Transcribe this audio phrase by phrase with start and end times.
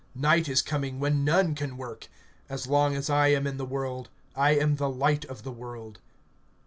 [0.15, 2.07] Night is coming, when none can work.
[2.49, 5.99] (5)As long as I am in the world, I am the light of the world.